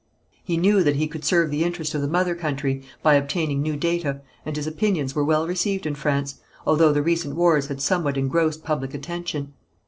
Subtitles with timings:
[0.43, 3.77] He knew that he could serve the interest of the mother country by obtaining new
[3.77, 8.17] data, and his opinions were well received in France, although the recent wars had somewhat
[8.17, 9.53] engrossed public attention.